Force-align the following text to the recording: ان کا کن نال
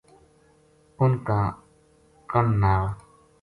ان 0.99 1.11
کا 1.27 1.39
کن 2.29 2.45
نال 2.61 2.83